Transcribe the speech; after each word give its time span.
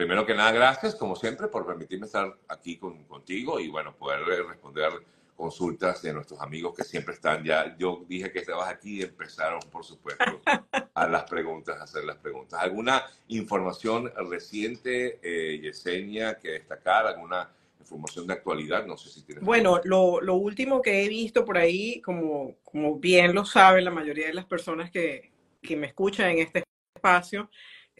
primero 0.00 0.24
que 0.24 0.32
nada, 0.32 0.50
gracias, 0.50 0.94
como 0.94 1.14
siempre, 1.14 1.48
por 1.48 1.66
permitirme 1.66 2.06
estar 2.06 2.34
aquí 2.48 2.78
con, 2.78 3.04
contigo 3.04 3.60
y, 3.60 3.68
bueno, 3.68 3.94
poder 3.94 4.24
responder 4.48 4.92
consultas 5.36 6.00
de 6.00 6.14
nuestros 6.14 6.40
amigos 6.40 6.74
que 6.74 6.84
siempre 6.84 7.12
están 7.12 7.44
ya. 7.44 7.76
Yo 7.76 8.06
dije 8.08 8.32
que 8.32 8.38
estabas 8.38 8.70
aquí 8.70 9.00
y 9.00 9.02
empezaron, 9.02 9.60
por 9.70 9.84
supuesto, 9.84 10.40
a 10.94 11.06
las 11.06 11.24
preguntas, 11.24 11.78
a 11.78 11.82
hacer 11.82 12.04
las 12.04 12.16
preguntas. 12.16 12.58
¿Alguna 12.62 13.04
información 13.28 14.10
reciente, 14.30 15.18
eh, 15.22 15.60
Yesenia, 15.60 16.38
que 16.38 16.52
destacar? 16.52 17.06
¿Alguna 17.06 17.50
información 17.78 18.26
de 18.26 18.32
actualidad? 18.32 18.86
No 18.86 18.96
sé 18.96 19.10
si 19.10 19.20
tienes. 19.20 19.44
Bueno, 19.44 19.82
lo, 19.84 20.22
lo, 20.22 20.36
último 20.36 20.80
que 20.80 21.04
he 21.04 21.08
visto 21.10 21.44
por 21.44 21.58
ahí, 21.58 22.00
como, 22.00 22.56
como 22.64 22.96
bien 22.96 23.34
lo 23.34 23.44
saben 23.44 23.84
la 23.84 23.90
mayoría 23.90 24.28
de 24.28 24.34
las 24.34 24.46
personas 24.46 24.90
que, 24.90 25.30
que 25.60 25.76
me 25.76 25.88
escuchan 25.88 26.30
en 26.30 26.38
este 26.38 26.64
espacio, 26.96 27.50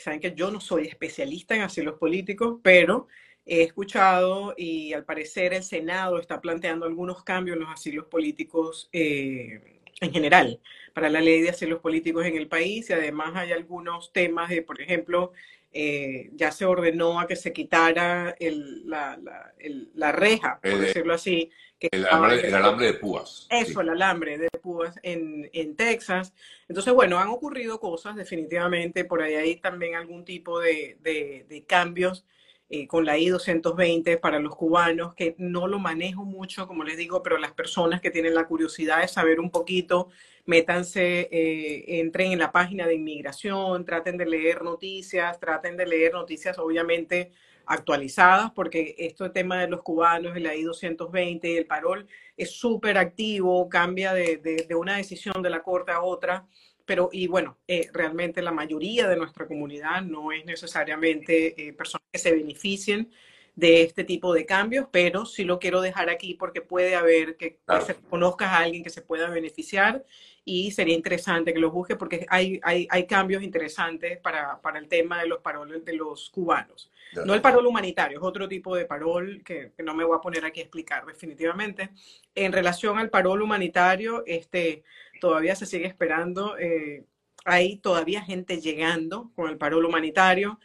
saben 0.01 0.21
que 0.21 0.35
yo 0.35 0.51
no 0.51 0.61
soy 0.61 0.87
especialista 0.87 1.55
en 1.55 1.62
asilos 1.62 1.98
políticos, 1.98 2.59
pero 2.62 3.09
he 3.45 3.62
escuchado 3.62 4.54
y 4.57 4.93
al 4.93 5.04
parecer 5.04 5.54
el 5.54 5.63
Senado 5.63 6.18
está 6.18 6.41
planteando 6.41 6.86
algunos 6.86 7.25
cambios 7.25 7.57
en 7.57 7.63
los 7.63 7.72
asilos 7.72 8.07
políticos 8.07 8.89
eh, 8.93 9.81
en 10.00 10.13
general 10.13 10.61
para 10.94 11.08
la 11.08 11.21
ley 11.21 11.43
de 11.43 11.50
asilos 11.50 11.81
políticos 11.81 12.27
en 12.27 12.36
el 12.36 12.49
país 12.49 12.91
y 12.91 12.93
además 12.93 13.35
hay 13.35 13.53
algunos 13.53 14.13
temas 14.13 14.49
de, 14.50 14.63
por 14.63 14.81
ejemplo, 14.81 15.32
eh, 15.72 16.30
ya 16.32 16.50
se 16.50 16.64
ordenó 16.64 17.20
a 17.20 17.26
que 17.26 17.36
se 17.36 17.52
quitara 17.52 18.34
el, 18.40 18.88
la, 18.88 19.16
la, 19.22 19.52
la, 19.94 20.12
reja, 20.12 20.58
por 20.60 20.79
decirlo 20.79 21.14
así. 21.14 21.50
Que 21.79 21.88
el, 21.93 22.06
alambre, 22.06 22.46
el, 22.46 22.54
alambre, 22.54 22.86
de 22.86 22.94
púas. 22.94 23.46
Eso, 23.50 23.80
el 23.80 23.90
alambre 23.90 24.36
de 24.36 24.48
púas 24.60 24.96
en, 25.02 25.48
en, 25.52 25.76
Texas. 25.76 26.34
Entonces, 26.68 26.93
bueno, 26.93 27.18
han 27.18 27.29
ocurrido 27.29 27.79
cosas 27.79 28.16
definitivamente, 28.16 29.04
por 29.04 29.22
ahí 29.22 29.34
hay 29.34 29.56
también 29.56 29.94
algún 29.94 30.24
tipo 30.24 30.58
de, 30.60 30.98
de, 31.00 31.46
de 31.48 31.64
cambios 31.64 32.24
eh, 32.72 32.86
con 32.86 33.05
la 33.05 33.18
I-220 33.18 34.20
para 34.20 34.38
los 34.38 34.55
cubanos, 34.55 35.14
que 35.14 35.34
no 35.38 35.66
lo 35.66 35.80
manejo 35.80 36.24
mucho, 36.24 36.68
como 36.68 36.84
les 36.84 36.96
digo, 36.96 37.20
pero 37.20 37.36
las 37.36 37.50
personas 37.50 38.00
que 38.00 38.12
tienen 38.12 38.32
la 38.32 38.46
curiosidad 38.46 39.00
de 39.00 39.08
saber 39.08 39.40
un 39.40 39.50
poquito, 39.50 40.08
métanse, 40.46 41.28
eh, 41.30 42.00
entren 42.00 42.33
en 42.33 42.38
la 42.38 42.52
página 42.52 42.86
de 42.86 42.94
inmigración, 42.94 43.84
traten 43.84 44.16
de 44.16 44.27
leer 44.27 44.62
noticias, 44.62 45.38
traten 45.41 45.77
de 45.77 45.86
leer 45.86 46.12
noticias 46.12 46.58
obviamente 46.58 47.33
actualizadas, 47.66 48.50
porque 48.50 48.96
este 48.98 49.30
tema 49.30 49.61
de 49.61 49.68
los 49.68 49.83
cubanos, 49.83 50.36
el 50.36 50.46
I-220 50.46 51.44
y 51.44 51.56
el 51.56 51.66
parol 51.66 52.06
es 52.36 52.50
súper 52.50 52.98
activo, 52.98 53.68
cambia 53.68 54.12
de, 54.12 54.38
de 54.38 54.74
una 54.74 54.96
decisión 54.96 55.42
de 55.42 55.50
la 55.50 55.62
Corte 55.62 55.92
a 55.92 56.02
otra 56.02 56.46
pero 56.91 57.08
y 57.12 57.28
bueno, 57.28 57.56
eh, 57.68 57.88
realmente 57.92 58.42
la 58.42 58.50
mayoría 58.50 59.06
de 59.06 59.16
nuestra 59.16 59.46
comunidad 59.46 60.02
no 60.02 60.33
es 60.33 60.44
necesariamente 60.44 61.68
eh, 61.68 61.72
personas 61.72 62.08
que 62.11 62.18
se 62.18 62.33
beneficien 62.33 63.12
de 63.61 63.83
este 63.83 64.05
tipo 64.05 64.33
de 64.33 64.47
cambios, 64.47 64.86
pero 64.91 65.27
sí 65.27 65.44
lo 65.44 65.58
quiero 65.58 65.83
dejar 65.83 66.08
aquí 66.08 66.33
porque 66.33 66.62
puede 66.62 66.97
haber 66.97 67.36
que, 67.36 67.58
se 67.84 67.94
conozcas 67.94 68.48
a 68.48 68.58
alguien 68.61 68.83
que 68.83 68.89
se 68.89 69.02
pueda 69.02 69.28
beneficiar 69.28 70.02
y 70.47 70.70
sería 70.70 70.97
interesante 70.97 71.52
que 71.52 71.61
lo 71.61 71.70
busque 71.70 71.94
porque 71.94 72.25
hay, 72.30 72.58
hay, 72.62 72.89
hay 72.91 73.06
cambios 73.06 73.42
interesantes 73.42 74.19
para, 74.19 74.58
para, 74.62 74.78
el 74.78 74.89
tema 74.89 75.20
de 75.20 75.28
los 75.28 75.41
paroles 75.41 75.84
de 75.84 75.92
los 75.92 76.30
cubanos. 76.30 76.91
No 77.27 77.34
el 77.34 77.42
parol 77.42 77.67
humanitario, 77.67 78.19
es 78.19 78.25
otro 78.25 78.48
tipo 78.48 78.75
de 78.75 78.86
parol 78.86 79.42
que, 79.44 79.72
que, 79.77 79.83
no 79.83 79.95
me 79.95 80.05
voy 80.05 80.17
a 80.17 80.20
poner 80.20 80.45
aquí 80.47 80.61
a 80.61 80.62
explicar 80.62 81.05
definitivamente. 81.05 81.91
En 82.34 82.52
relación 82.52 82.98
al 82.98 83.11
parol 83.11 83.42
humanitario, 83.42 84.22
este, 84.27 84.84
todavía 85.20 85.55
se 85.55 85.67
sigue 85.67 85.86
esperando. 85.86 86.56
Eh, 86.58 87.05
hay 87.45 87.77
todavía 87.77 88.22
gente 88.22 88.61
llegando 88.61 89.30
con 89.34 89.50
el 89.50 89.58
paro 89.58 89.86
humanitario. 89.86 90.58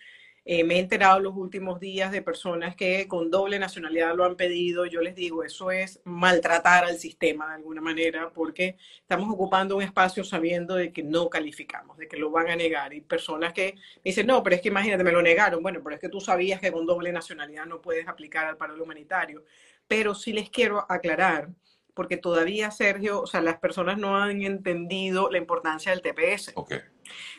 Eh, 0.48 0.64
me 0.64 0.76
he 0.76 0.80
enterado 0.80 1.20
los 1.20 1.36
últimos 1.36 1.80
días 1.80 2.12
de 2.12 2.22
personas 2.22 2.76
que 2.76 3.08
con 3.08 3.32
doble 3.32 3.58
nacionalidad 3.58 4.16
lo 4.16 4.26
han 4.26 4.36
pedido. 4.36 4.86
Yo 4.86 5.02
les 5.02 5.16
digo, 5.16 5.44
eso 5.44 5.72
es 5.72 6.02
maltratar 6.06 6.86
al 6.86 7.00
sistema 7.00 7.48
de 7.48 7.56
alguna 7.56 7.82
manera, 7.82 8.32
porque 8.32 8.78
estamos 9.02 9.28
ocupando 9.34 9.75
un 9.75 9.81
espacio 9.81 10.24
sabiendo 10.24 10.75
de 10.75 10.94
que 10.94 11.02
no 11.02 11.31
calificamos, 11.31 11.97
de 11.97 12.08
que 12.08 12.18
lo 12.18 12.30
van 12.30 12.50
a 12.50 12.56
negar. 12.56 12.94
Y 12.94 13.02
personas 13.02 13.53
que 13.53 13.75
dicen, 14.03 14.28
no, 14.28 14.44
pero 14.44 14.56
es 14.56 14.62
que 14.62 14.69
imagínate, 14.69 15.03
me 15.03 15.12
lo 15.12 15.24
negaron. 15.24 15.64
Bueno, 15.64 15.81
pero 15.84 15.96
es 15.96 16.02
que 16.02 16.09
tú 16.09 16.22
sabías 16.22 16.62
que 16.62 16.72
con 16.72 16.86
doble 16.86 17.12
nacionalidad 17.12 17.66
no 17.66 17.81
puedes 17.81 18.08
aplicar 18.08 18.46
al 18.46 18.56
paro 18.56 18.81
humanitario. 18.81 19.44
Pero 19.88 20.14
sí 20.14 20.31
les 20.31 20.52
quiero 20.52 20.86
aclarar 20.88 21.50
porque 21.96 22.18
todavía, 22.18 22.69
Sergio, 22.69 23.22
o 23.22 23.25
sea, 23.25 23.42
las 23.42 23.58
personas 23.58 23.98
no 23.98 24.18
han 24.18 24.44
entendido 24.44 25.31
la 25.31 25.38
importancia 25.38 25.92
del 25.92 26.02
TPS. 26.02 26.52
Okay. 26.53 26.81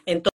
Entonces, 0.07 0.36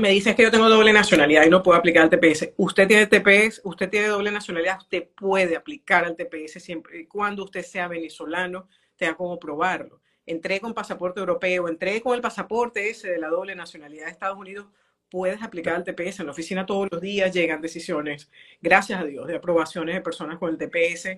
me 0.00 0.10
dicen 0.10 0.34
que 0.34 0.42
yo 0.42 0.50
tengo 0.50 0.68
doble 0.68 0.92
nacionalidad 0.92 1.46
y 1.46 1.48
no 1.48 1.62
puedo 1.62 1.78
aplicar 1.78 2.02
al 2.02 2.10
TPS. 2.10 2.54
Usted 2.56 2.88
tiene 2.88 3.06
TPS, 3.06 3.60
usted 3.62 3.88
tiene 3.88 4.08
doble 4.08 4.32
nacionalidad, 4.32 4.78
usted 4.80 5.06
puede 5.14 5.54
aplicar 5.54 6.04
al 6.04 6.16
TPS 6.16 6.60
siempre 6.60 7.02
y 7.02 7.06
cuando 7.06 7.44
usted 7.44 7.62
sea 7.62 7.86
venezolano, 7.86 8.66
tenga 8.96 9.14
como 9.14 9.38
probarlo. 9.38 10.00
Entré 10.26 10.58
con 10.58 10.74
pasaporte 10.74 11.20
europeo, 11.20 11.68
entré 11.68 12.00
con 12.00 12.16
el 12.16 12.20
pasaporte 12.20 12.90
ese 12.90 13.12
de 13.12 13.18
la 13.18 13.28
doble 13.28 13.54
nacionalidad 13.54 14.06
de 14.06 14.10
Estados 14.10 14.36
Unidos, 14.36 14.66
puedes 15.08 15.40
aplicar 15.40 15.76
al 15.76 15.84
TPS. 15.84 16.18
En 16.18 16.26
la 16.26 16.32
oficina 16.32 16.66
todos 16.66 16.88
los 16.90 17.00
días 17.00 17.32
llegan 17.32 17.60
decisiones, 17.60 18.28
gracias 18.60 19.00
a 19.00 19.04
Dios, 19.04 19.28
de 19.28 19.36
aprobaciones 19.36 19.94
de 19.94 20.00
personas 20.00 20.38
con 20.40 20.50
el 20.50 20.58
TPS. 20.58 21.10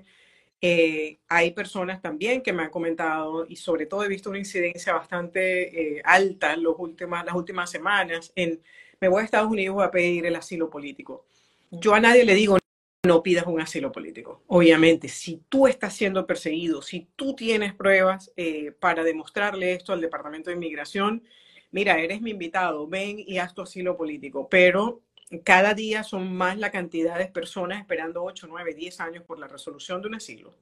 Eh, 0.65 1.19
hay 1.29 1.51
personas 1.51 2.01
también 2.01 2.41
que 2.41 2.53
me 2.53 2.63
han 2.63 2.71
comentado 2.71 3.45
y 3.49 3.57
sobre 3.57 3.87
todo 3.87 4.05
he 4.05 4.09
visto 4.09 4.31
una 4.31 4.39
incidencia 4.39 4.95
bastante 4.95 5.97
eh, 5.97 6.03
alta 6.05 6.55
en 6.55 6.63
los 6.63 6.77
últimas, 6.79 7.25
las 7.25 7.35
últimas 7.35 7.69
semanas 7.69 8.33
en 8.37 8.63
me 9.01 9.09
voy 9.09 9.23
a 9.23 9.25
Estados 9.25 9.51
Unidos 9.51 9.83
a 9.83 9.91
pedir 9.91 10.25
el 10.25 10.37
asilo 10.37 10.71
político. 10.71 11.27
Yo 11.73 11.93
a 11.93 11.99
nadie 11.99 12.25
le 12.25 12.35
digo 12.35 12.57
no 13.05 13.21
pidas 13.21 13.47
un 13.49 13.61
asilo 13.61 13.91
político. 13.91 14.45
Obviamente, 14.47 15.09
si 15.09 15.43
tú 15.49 15.67
estás 15.67 15.93
siendo 15.93 16.25
perseguido, 16.25 16.83
si 16.83 17.09
tú 17.17 17.35
tienes 17.35 17.75
pruebas 17.75 18.31
eh, 18.37 18.71
para 18.79 19.03
demostrarle 19.03 19.73
esto 19.73 19.93
al 19.93 20.01
Departamento 20.01 20.51
de 20.51 20.57
Inmigración, 20.57 21.25
mira, 21.73 21.99
eres 21.99 22.21
mi 22.21 22.31
invitado, 22.31 22.87
ven 22.87 23.17
y 23.19 23.39
haz 23.39 23.55
tu 23.55 23.63
asilo 23.63 23.97
político. 23.97 24.49
Pero 24.49 25.01
cada 25.41 25.75
día 25.75 26.03
son 26.05 26.35
más 26.35 26.59
la 26.59 26.71
cantidad 26.71 27.19
de 27.19 27.27
personas 27.27 27.81
esperando 27.81 28.23
8, 28.23 28.47
9, 28.49 28.75
10 28.75 29.01
años 29.01 29.25
por 29.25 29.39
la 29.39 29.49
resolución 29.49 30.03
de 30.03 30.09
un 30.09 30.15
asilo. 30.15 30.55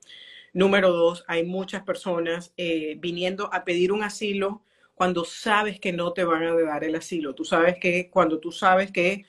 Número 0.52 0.90
dos, 0.90 1.24
hay 1.28 1.44
muchas 1.44 1.82
personas 1.82 2.52
eh, 2.56 2.96
viniendo 2.98 3.52
a 3.52 3.64
pedir 3.64 3.92
un 3.92 4.02
asilo 4.02 4.62
cuando 4.94 5.24
sabes 5.24 5.78
que 5.80 5.92
no 5.92 6.12
te 6.12 6.24
van 6.24 6.42
a 6.42 6.54
dar 6.54 6.84
el 6.84 6.94
asilo. 6.94 7.34
Tú 7.34 7.44
sabes 7.44 7.76
que 7.80 8.10
cuando 8.10 8.38
tú 8.38 8.50
sabes 8.52 8.90
que 8.90 9.24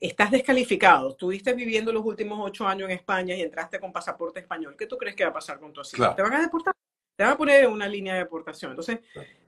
estás 0.00 0.30
descalificado, 0.30 1.10
estuviste 1.10 1.52
viviendo 1.54 1.92
los 1.92 2.04
últimos 2.04 2.38
ocho 2.40 2.66
años 2.66 2.88
en 2.88 2.96
España 2.96 3.34
y 3.34 3.42
entraste 3.42 3.78
con 3.78 3.92
pasaporte 3.92 4.40
español, 4.40 4.76
¿qué 4.78 4.86
tú 4.86 4.96
crees 4.96 5.14
que 5.14 5.24
va 5.24 5.30
a 5.30 5.34
pasar 5.34 5.58
con 5.58 5.72
tu 5.72 5.80
asilo? 5.80 6.14
¿Te 6.14 6.22
van 6.22 6.34
a 6.34 6.40
deportar? 6.40 6.74
Te 7.20 7.24
van 7.24 7.34
a 7.34 7.36
poner 7.36 7.68
una 7.68 7.86
línea 7.86 8.14
de 8.14 8.20
deportación. 8.20 8.70
Entonces, 8.70 9.00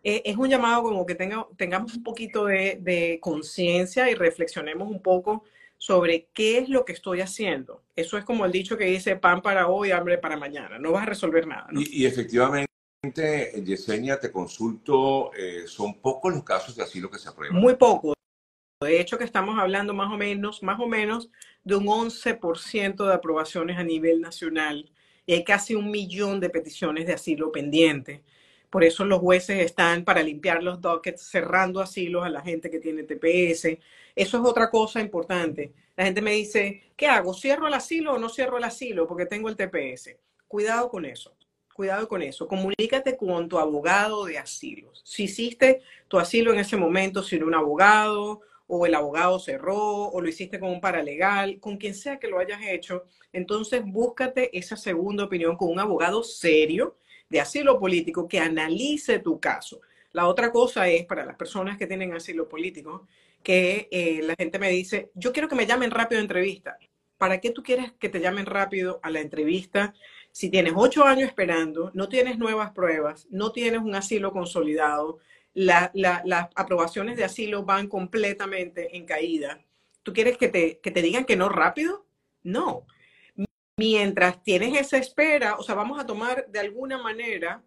eh, 0.04 0.20
es 0.26 0.36
un 0.36 0.46
llamado 0.46 0.82
como 0.82 1.06
que 1.06 1.14
tenga, 1.14 1.46
tengamos 1.56 1.94
un 1.96 2.02
poquito 2.02 2.44
de, 2.44 2.76
de 2.82 3.18
conciencia 3.18 4.10
y 4.10 4.14
reflexionemos 4.14 4.90
un 4.90 5.00
poco 5.00 5.44
sobre 5.78 6.28
qué 6.34 6.58
es 6.58 6.68
lo 6.68 6.84
que 6.84 6.92
estoy 6.92 7.22
haciendo. 7.22 7.82
Eso 7.96 8.18
es 8.18 8.26
como 8.26 8.44
el 8.44 8.52
dicho 8.52 8.76
que 8.76 8.84
dice 8.84 9.16
pan 9.16 9.40
para 9.40 9.68
hoy, 9.68 9.90
hambre 9.90 10.18
para 10.18 10.36
mañana. 10.36 10.78
No 10.78 10.92
vas 10.92 11.04
a 11.04 11.06
resolver 11.06 11.46
nada. 11.46 11.68
¿no? 11.70 11.80
Y, 11.80 12.02
y, 12.02 12.04
efectivamente, 12.04 12.68
Yesenia, 13.64 14.20
te 14.20 14.30
consulto, 14.30 15.32
eh, 15.32 15.62
son 15.66 15.98
pocos 15.98 16.30
los 16.30 16.44
casos 16.44 16.76
de 16.76 16.82
asilo 16.82 17.10
que 17.10 17.18
se 17.18 17.30
aprueban. 17.30 17.58
Muy 17.58 17.76
pocos. 17.76 18.12
De 18.82 19.00
hecho, 19.00 19.16
que 19.16 19.24
estamos 19.24 19.58
hablando 19.58 19.94
más 19.94 20.12
o 20.12 20.18
menos, 20.18 20.62
más 20.62 20.78
o 20.78 20.88
menos 20.88 21.30
de 21.64 21.76
un 21.76 21.86
11% 21.86 23.06
de 23.06 23.14
aprobaciones 23.14 23.78
a 23.78 23.82
nivel 23.82 24.20
nacional 24.20 24.92
y 25.26 25.34
hay 25.34 25.44
casi 25.44 25.74
un 25.74 25.90
millón 25.90 26.40
de 26.40 26.50
peticiones 26.50 27.06
de 27.06 27.14
asilo 27.14 27.52
pendientes. 27.52 28.20
Por 28.70 28.84
eso 28.84 29.04
los 29.04 29.20
jueces 29.20 29.58
están 29.60 30.02
para 30.02 30.22
limpiar 30.22 30.62
los 30.62 30.80
dockets, 30.80 31.22
cerrando 31.22 31.80
asilos 31.80 32.24
a 32.24 32.30
la 32.30 32.40
gente 32.40 32.70
que 32.70 32.80
tiene 32.80 33.02
TPS. 33.02 33.78
Eso 34.16 34.38
es 34.38 34.44
otra 34.44 34.70
cosa 34.70 35.00
importante. 35.00 35.74
La 35.94 36.04
gente 36.04 36.22
me 36.22 36.32
dice, 36.32 36.82
¿qué 36.96 37.06
hago? 37.06 37.34
¿Cierro 37.34 37.66
el 37.68 37.74
asilo 37.74 38.14
o 38.14 38.18
no 38.18 38.30
cierro 38.30 38.56
el 38.56 38.64
asilo 38.64 39.06
porque 39.06 39.26
tengo 39.26 39.50
el 39.50 39.56
TPS? 39.56 40.16
Cuidado 40.48 40.88
con 40.88 41.04
eso. 41.04 41.36
Cuidado 41.74 42.08
con 42.08 42.22
eso. 42.22 42.48
Comunícate 42.48 43.16
con 43.16 43.48
tu 43.48 43.58
abogado 43.58 44.24
de 44.24 44.38
asilos. 44.38 45.02
Si 45.04 45.24
hiciste 45.24 45.82
tu 46.08 46.18
asilo 46.18 46.52
en 46.52 46.60
ese 46.60 46.76
momento 46.76 47.22
sin 47.22 47.44
un 47.44 47.54
abogado 47.54 48.40
o 48.74 48.86
el 48.86 48.94
abogado 48.94 49.38
cerró, 49.38 50.08
o 50.08 50.18
lo 50.22 50.30
hiciste 50.30 50.58
con 50.58 50.70
un 50.70 50.80
paralegal, 50.80 51.60
con 51.60 51.76
quien 51.76 51.94
sea 51.94 52.18
que 52.18 52.26
lo 52.26 52.38
hayas 52.38 52.62
hecho, 52.62 53.04
entonces 53.30 53.82
búscate 53.84 54.56
esa 54.56 54.78
segunda 54.78 55.24
opinión 55.24 55.58
con 55.58 55.68
un 55.68 55.78
abogado 55.78 56.22
serio 56.22 56.96
de 57.28 57.38
asilo 57.38 57.78
político 57.78 58.26
que 58.26 58.40
analice 58.40 59.18
tu 59.18 59.38
caso. 59.38 59.82
La 60.12 60.26
otra 60.26 60.50
cosa 60.50 60.88
es 60.88 61.04
para 61.04 61.26
las 61.26 61.36
personas 61.36 61.76
que 61.76 61.86
tienen 61.86 62.14
asilo 62.14 62.48
político, 62.48 63.06
que 63.42 63.88
eh, 63.90 64.22
la 64.22 64.34
gente 64.38 64.58
me 64.58 64.70
dice, 64.70 65.10
yo 65.14 65.34
quiero 65.34 65.48
que 65.50 65.54
me 65.54 65.66
llamen 65.66 65.90
rápido 65.90 66.20
a 66.20 66.22
entrevista. 66.22 66.78
¿Para 67.18 67.40
qué 67.40 67.50
tú 67.50 67.62
quieres 67.62 67.92
que 68.00 68.08
te 68.08 68.20
llamen 68.20 68.46
rápido 68.46 69.00
a 69.02 69.10
la 69.10 69.20
entrevista 69.20 69.92
si 70.30 70.48
tienes 70.48 70.72
ocho 70.74 71.04
años 71.04 71.28
esperando, 71.28 71.90
no 71.92 72.08
tienes 72.08 72.38
nuevas 72.38 72.70
pruebas, 72.70 73.26
no 73.28 73.52
tienes 73.52 73.82
un 73.82 73.94
asilo 73.94 74.32
consolidado, 74.32 75.18
las 75.54 75.90
aprobaciones 76.54 77.16
de 77.16 77.24
asilo 77.24 77.64
van 77.64 77.88
completamente 77.88 78.96
en 78.96 79.04
caída 79.04 79.60
¿Tú 80.02 80.12
quieres 80.12 80.36
que 80.36 80.48
te, 80.48 80.78
que 80.80 80.90
te 80.90 81.02
digan 81.02 81.24
que 81.24 81.36
no 81.36 81.48
rápido? 81.48 82.04
No. 82.42 82.86
Mientras 83.76 84.42
tienes 84.42 84.78
esa 84.78 84.98
espera, 84.98 85.56
o 85.56 85.62
sea, 85.62 85.74
vamos 85.74 85.98
a 86.00 86.06
tomar 86.06 86.46
de 86.48 86.58
alguna 86.58 86.98
manera 86.98 87.62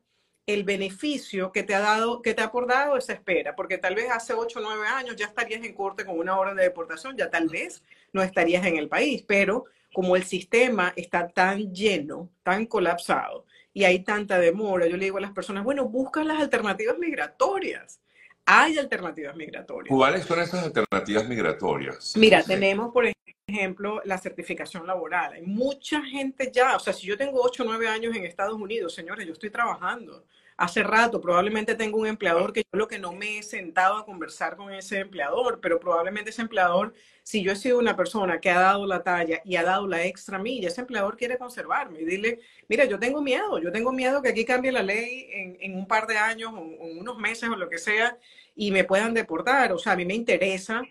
el 0.46 0.64
beneficio 0.64 1.52
que 1.52 1.64
te 1.64 1.74
ha 1.74 1.80
dado, 1.80 2.22
que 2.22 2.34
te 2.34 2.42
ha 2.42 2.46
aportado 2.46 2.98
esa 2.98 3.14
espera, 3.14 3.56
porque 3.56 3.80
tal 3.80 3.96
vez 3.96 4.12
hace 4.12 4.34
8 4.34 4.60
o 4.60 4.62
9 4.62 4.88
años 4.88 5.16
ya 5.16 5.26
estarías 5.26 5.64
en 5.64 5.74
corte 5.74 6.06
con 6.06 6.20
una 6.20 6.38
orden 6.38 6.56
de 6.56 6.64
deportación, 6.64 7.18
ya 7.18 7.32
tal 7.32 7.50
vez 7.50 7.84
no 8.14 8.22
estarías 8.22 8.66
en 8.66 8.78
el 8.78 8.88
país, 8.88 9.24
pero 9.28 9.66
como 9.94 10.16
el 10.16 10.24
sistema 10.24 10.94
está 10.96 11.30
tan 11.30 11.74
lleno, 11.74 12.30
tan 12.44 12.68
colapsado 12.68 13.46
y 13.76 13.84
hay 13.84 14.00
tanta 14.00 14.40
demora, 14.40 14.88
yo 14.88 14.96
le 14.96 15.04
digo 15.04 15.18
a 15.18 15.22
las 15.22 15.34
personas, 15.34 15.66
bueno, 15.66 15.84
busca 15.84 16.24
las 16.24 16.40
alternativas 16.40 16.98
migratorias. 16.98 18.00
Hay 18.46 18.78
alternativas 18.78 19.36
migratorias. 19.36 19.94
¿Cuáles 19.94 20.24
son 20.24 20.40
esas 20.40 20.64
alternativas 20.64 21.28
migratorias? 21.28 22.14
Mira, 22.16 22.42
tenemos, 22.42 22.94
por 22.94 23.06
ejemplo, 23.46 24.02
la 24.06 24.18
certificación 24.18 24.88
laboral. 24.88 25.34
Hay 25.34 25.42
mucha 25.42 26.02
gente 26.02 26.52
ya, 26.54 26.78
o 26.78 26.80
sea, 26.80 26.94
si 26.94 27.06
yo 27.06 27.18
tengo 27.18 27.42
8 27.42 27.64
o 27.64 27.66
9 27.66 27.90
años 27.90 28.16
en 28.16 28.24
Estados 28.24 28.56
Unidos, 28.56 28.96
señores, 28.96 29.28
yo 29.28 29.34
estoy 29.34 29.50
trabajando. 29.50 30.24
Hace 30.58 30.84
rato 30.84 31.20
probablemente 31.20 31.76
tengo 31.76 31.98
un 31.98 32.08
empleador 32.08 32.54
que 32.54 32.62
yo 32.62 32.80
lo 32.80 32.88
que 32.88 32.98
no 32.98 33.12
me 33.12 33.40
he 33.40 33.44
sentado 33.44 33.98
a 33.98 34.06
conversar 34.06 34.56
con 34.56 34.72
ese 34.72 35.00
empleador, 35.00 35.60
pero 35.60 35.82
probablemente 35.82 36.30
ese 36.30 36.42
empleador, 36.42 36.94
si 37.24 37.44
yo 37.44 37.52
he 37.52 37.56
sido 37.58 37.78
una 37.78 37.98
persona 37.98 38.40
que 38.40 38.50
ha 38.50 38.60
dado 38.60 38.86
la 38.88 39.04
talla 39.04 39.42
y 39.44 39.58
ha 39.58 39.64
dado 39.64 39.86
la 39.86 40.06
extra 40.06 40.40
milla, 40.40 40.70
ese 40.70 40.80
empleador 40.80 41.18
quiere 41.18 41.38
conservarme 41.38 42.02
y 42.02 42.06
dile, 42.06 42.40
mira, 42.70 42.86
yo 42.86 42.98
tengo 42.98 43.22
miedo, 43.22 43.60
yo 43.60 43.70
tengo 43.72 43.92
miedo 43.92 44.22
que 44.22 44.30
aquí 44.30 44.46
cambie 44.46 44.72
la 44.72 44.82
ley 44.82 45.28
en, 45.60 45.76
un 45.76 45.88
par 45.88 46.08
de 46.08 46.18
años 46.18 46.54
o 46.54 46.58
en 46.58 47.00
unos 47.00 47.18
meses 47.18 47.50
o 47.50 47.56
lo 47.58 47.68
que 47.68 47.78
sea 47.78 48.18
y 48.56 48.72
me 48.72 48.86
puedan 48.86 49.14
deportar. 49.14 49.74
O 49.74 49.78
sea, 49.78 49.92
a 49.94 49.96
mí 49.98 50.06
me 50.06 50.14
interesa 50.14 50.84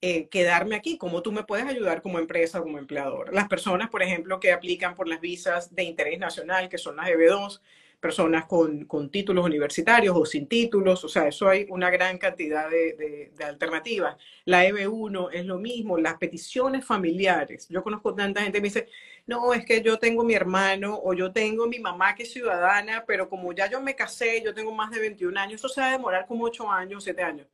eh, 0.00 0.28
quedarme 0.28 0.76
aquí, 0.76 0.98
cómo 0.98 1.22
tú 1.22 1.32
me 1.32 1.44
puedes 1.44 1.66
ayudar 1.66 2.02
como 2.02 2.18
empresa 2.18 2.60
como 2.60 2.78
empleador. 2.78 3.32
Las 3.32 3.48
personas, 3.48 3.88
por 3.88 4.02
ejemplo, 4.02 4.40
que 4.40 4.52
aplican 4.52 4.94
por 4.94 5.06
las 5.06 5.20
visas 5.20 5.74
de 5.74 5.84
interés 5.84 6.18
nacional, 6.18 6.68
que 6.68 6.78
son 6.78 6.96
las 6.96 7.08
EB2, 7.08 7.60
personas 8.06 8.44
con, 8.44 8.84
con 8.84 9.10
títulos 9.10 9.44
universitarios 9.44 10.16
o 10.16 10.24
sin 10.24 10.46
títulos, 10.46 11.02
o 11.02 11.08
sea, 11.08 11.26
eso 11.26 11.48
hay 11.48 11.66
una 11.70 11.90
gran 11.90 12.18
cantidad 12.18 12.70
de, 12.70 13.32
de, 13.36 13.44
alternativas. 13.44 14.16
La 14.44 14.64
EB1 14.64 15.30
es 15.32 15.44
lo 15.44 15.58
mismo, 15.58 15.98
las 15.98 16.14
peticiones 16.18 16.84
familiares. 16.84 17.66
Yo 17.68 17.82
conozco 17.82 18.14
tanta 18.14 18.42
gente 18.42 18.58
que 18.58 18.62
me 18.62 18.68
dice, 18.68 18.88
no, 19.26 19.52
es 19.52 19.64
que 19.64 19.82
yo 19.82 19.98
tengo 19.98 20.22
mi 20.22 20.34
hermano 20.34 21.00
o 21.02 21.14
yo 21.14 21.32
tengo 21.32 21.66
mi 21.66 21.80
mamá 21.80 22.14
que 22.14 22.22
es 22.22 22.32
ciudadana, 22.32 23.02
pero 23.04 23.28
como 23.28 23.52
ya 23.52 23.68
yo 23.68 23.80
me 23.80 23.96
casé, 23.96 24.40
yo 24.40 24.54
tengo 24.54 24.72
más 24.72 24.92
de 24.92 25.00
21 25.00 25.40
años, 25.40 25.54
eso 25.54 25.68
se 25.68 25.80
va 25.80 25.88
a 25.88 25.92
demorar 25.92 26.26
como 26.28 26.44
8 26.44 26.70
años, 26.70 27.02
7 27.02 27.22
años. 27.24 27.48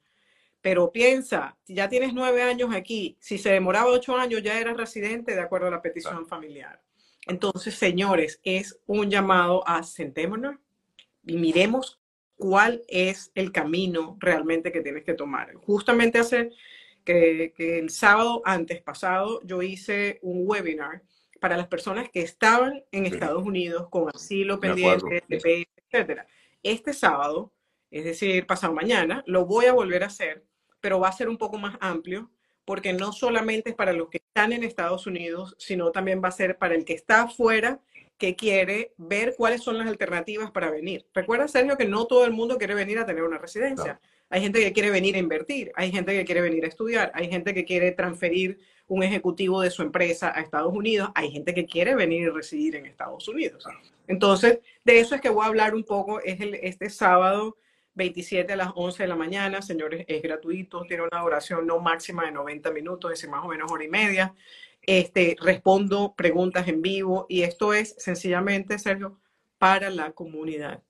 Pero 0.61 0.93
piensa, 0.93 1.57
ya 1.67 1.89
tienes 1.89 2.13
nueve 2.13 2.43
años 2.43 2.75
aquí, 2.75 3.17
si 3.21 3.39
se 3.39 3.51
demoraba 3.51 3.91
ocho 3.91 4.17
años 4.17 4.43
ya 4.43 4.61
eras 4.61 4.77
residente 4.77 5.35
de 5.35 5.41
acuerdo 5.41 5.67
a 5.67 5.71
la 5.71 5.83
petición 5.83 6.27
familiar. 6.27 6.79
Entonces, 7.27 7.75
señores, 7.75 8.41
es 8.43 8.81
un 8.87 9.11
llamado 9.11 9.67
a 9.67 9.83
sentémonos 9.83 10.57
y 11.25 11.37
miremos 11.37 12.01
cuál 12.37 12.83
es 12.89 13.31
el 13.35 13.53
camino 13.53 14.17
realmente 14.21 14.73
que 14.73 14.81
tienes 14.81 15.05
que 15.05 15.15
tomar. 15.15 15.55
Justamente 15.55 16.19
hace 16.19 16.51
que, 17.05 17.53
el 17.57 17.91
sábado 17.91 18.43
antes 18.45 18.83
pasado 18.83 19.41
yo 19.45 19.63
hice 19.63 20.19
un 20.23 20.43
webinar 20.47 21.03
para 21.41 21.57
las 21.57 21.69
personas 21.69 22.09
que 22.11 22.23
estaban 22.23 22.85
en 22.93 23.07
Estados 23.07 23.45
Unidos 23.45 23.89
con 23.91 24.09
asilo 24.09 24.61
pendiente, 24.61 25.23
etc. 25.29 25.69
etcétera. 25.89 26.27
Este 26.63 26.93
sábado, 26.93 27.53
es 27.91 28.05
decir, 28.05 28.47
pasado 28.47 28.73
mañana, 28.73 29.23
lo 29.27 29.47
voy 29.47 29.67
a 29.67 29.73
volver 29.73 30.03
a 30.05 30.07
hacer 30.07 30.45
pero 30.83 31.01
va 31.01 31.09
a 31.09 31.13
ser 31.13 31.31
un 31.31 31.39
poco 31.39 31.57
más 31.57 31.79
amplio 31.81 32.31
porque 32.65 32.93
no 32.93 33.13
solamente 33.13 33.71
es 33.71 33.77
para 33.77 33.93
los 33.93 34.09
que 34.09 34.19
están 34.19 34.53
en 34.53 34.65
Estados 34.65 35.07
Unidos, 35.07 35.55
sino 35.59 35.91
también 35.91 36.23
va 36.23 36.29
a 36.29 36.33
ser 36.33 36.59
para 36.59 36.75
el 36.75 36.85
que 36.85 36.95
está 36.95 37.23
afuera 37.23 37.81
que 38.19 38.37
quiere 38.37 38.93
ver 38.99 39.35
cuáles 39.37 39.63
son 39.63 39.79
las 39.79 39.89
alternativas 39.89 40.53
para 40.53 40.71
venir. 40.71 41.05
Recuerda, 41.13 41.49
Sergio, 41.49 41.77
que 41.77 41.87
no 41.87 42.07
todo 42.07 42.25
el 42.25 42.31
mundo 42.31 42.57
quiere 42.57 42.75
venir 42.75 42.99
a 42.99 43.07
tener 43.07 43.25
una 43.25 43.39
residencia. 43.39 44.01
Hay 44.31 44.41
gente 44.41 44.61
que 44.61 44.73
quiere 44.73 44.91
venir 44.91 45.17
a 45.17 45.19
invertir, 45.19 45.73
hay 45.75 45.91
gente 45.91 46.13
que 46.13 46.25
quiere 46.25 46.41
venir 46.41 46.65
a 46.65 46.69
estudiar, 46.69 47.11
hay 47.15 47.29
gente 47.29 47.53
que 47.53 47.65
quiere 47.65 47.91
transferir 47.93 48.61
un 48.87 49.03
ejecutivo 49.03 49.61
de 49.61 49.71
su 49.71 49.83
empresa 49.83 50.33
a 50.35 50.41
Estados 50.41 50.73
Unidos, 50.73 51.11
hay 51.15 51.31
gente 51.31 51.53
que 51.53 51.67
quiere 51.67 51.95
venir 51.95 52.23
y 52.23 52.29
residir 52.29 52.77
en 52.77 52.87
Estados 52.87 53.27
Unidos. 53.27 53.65
Entonces, 54.07 54.61
de 54.85 55.01
eso 55.01 55.15
es 55.15 55.21
que 55.21 55.29
voy 55.29 55.45
a 55.45 55.49
hablar 55.49 55.75
un 55.75 55.83
poco, 55.85 56.21
es 56.21 56.41
el, 56.41 56.55
este 56.55 56.91
sábado 56.91 57.57
27 57.95 58.53
a 58.53 58.57
las 58.57 58.71
11 58.75 59.03
de 59.03 59.09
la 59.09 59.17
mañana, 59.17 59.63
señores, 59.63 60.05
es 60.09 60.23
gratuito, 60.23 60.83
tiene 60.83 61.03
una 61.03 61.23
duración 61.23 61.67
no 61.67 61.79
máxima 61.79 62.25
de 62.25 62.33
90 62.33 62.71
minutos, 62.71 63.11
es 63.13 63.19
decir, 63.19 63.31
más 63.31 63.45
o 63.45 63.49
menos 63.49 63.71
hora 63.71 63.85
y 63.85 63.89
media. 63.89 64.35
Este, 64.85 65.37
respondo 65.41 66.15
preguntas 66.17 66.67
en 66.67 66.83
vivo 66.83 67.27
y 67.29 67.43
esto 67.43 67.73
es 67.73 67.95
sencillamente, 67.99 68.79
Sergio, 68.79 69.21
para 69.59 69.91
la 69.91 70.13
comunidad. 70.13 70.83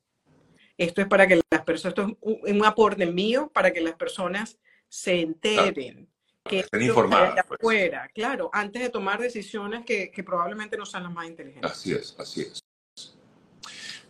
Esto 0.79 1.03
es 1.03 1.09
para 1.09 1.27
que 1.27 1.41
las 1.51 1.63
personas, 1.65 1.99
esto 1.99 2.17
es 2.33 2.53
un, 2.55 2.65
aporte 2.65 3.05
mío 3.07 3.51
para 3.53 3.73
que 3.73 3.81
las 3.83 3.95
personas 3.95 4.59
se 4.89 5.21
enteren. 5.21 6.09
Que 6.45 6.61
estén 6.61 6.83
informadas. 6.83 7.45
Pues. 7.61 7.93
claro, 8.15 8.51
antes 8.53 8.83
de 8.83 8.89
tomar 8.89 9.21
decisiones 9.21 9.85
que, 9.85 10.11
que 10.11 10.25
probablemente 10.25 10.77
no 10.77 10.87
sean 10.87 11.05
las 11.05 11.13
más 11.13 11.29
inteligentes. 11.29 11.71
Así 11.71 11.93
es, 11.93 12.17
así 12.19 12.43
es. 12.43 12.65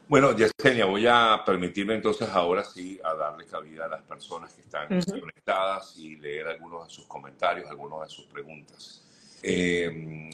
Bueno, 0.08 0.36
Yesenia, 0.36 0.84
voy 0.84 1.06
a 1.06 1.42
permitirme 1.44 1.94
entonces 1.94 2.28
ahora 2.28 2.64
sí 2.64 3.00
a 3.02 3.14
darle 3.14 3.46
cabida 3.46 3.86
a 3.86 3.88
las 3.88 4.02
personas 4.02 4.52
que 4.52 4.60
están 4.60 4.88
conectadas 4.88 5.96
y 5.96 6.16
leer 6.16 6.48
algunos 6.48 6.88
de 6.88 6.94
sus 6.94 7.06
comentarios, 7.06 7.70
algunas 7.70 8.08
de 8.08 8.14
sus 8.14 8.26
preguntas. 8.26 9.02
Em, 9.42 10.30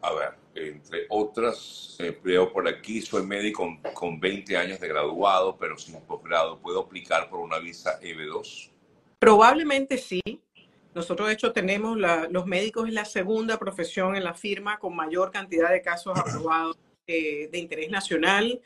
a 0.00 0.12
ver, 0.12 0.34
entre 0.54 1.06
otras, 1.10 1.96
eh, 1.98 2.18
veo 2.22 2.52
por 2.52 2.66
aquí, 2.68 3.00
soy 3.00 3.26
médico 3.26 3.78
con, 3.92 4.20
20 4.20 4.56
años 4.56 4.80
de 4.80 4.88
graduado, 4.88 5.56
pero 5.56 5.76
sin 5.76 6.00
posgrado. 6.02 6.58
¿Puedo 6.58 6.80
aplicar 6.80 7.28
por 7.28 7.40
una 7.40 7.58
visa 7.58 8.00
EB2? 8.00 8.70
Probablemente 9.18 9.98
sí. 9.98 10.22
Nosotros, 10.94 11.28
de 11.28 11.34
hecho, 11.34 11.52
tenemos 11.52 11.98
los 12.30 12.46
médicos 12.46 12.86
es 12.88 12.94
la 12.94 13.04
segunda 13.04 13.58
profesión 13.58 14.14
en 14.14 14.24
la 14.24 14.34
firma 14.34 14.78
con 14.78 14.94
mayor 14.94 15.30
cantidad 15.32 15.70
de 15.70 15.82
casos 15.82 16.16
aprobados 16.16 16.78
de, 17.06 17.50
interés 17.52 17.90
nacional 17.90 18.60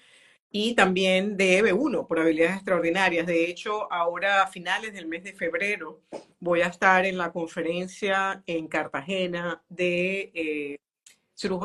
y 0.50 0.74
también 0.74 1.36
de 1.36 1.62
EB1 1.62 2.06
por 2.06 2.18
habilidades 2.18 2.56
extraordinarias. 2.56 3.26
De 3.26 3.44
hecho, 3.44 3.92
ahora 3.92 4.42
a 4.42 4.46
finales 4.46 4.92
del 4.92 5.06
mes 5.06 5.24
de 5.24 5.34
febrero 5.34 6.00
voy 6.40 6.62
a 6.62 6.68
estar 6.68 7.04
en 7.04 7.18
la 7.18 7.32
conferencia 7.32 8.42
en 8.46 8.66
Cartagena 8.66 9.62
de, 9.68 10.30
eh, 10.34 10.78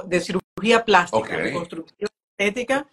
de 0.05 0.19
cirugía 0.19 0.83
plástica, 0.85 1.37
de 1.37 1.53
construcción 1.53 2.09
estética, 2.37 2.87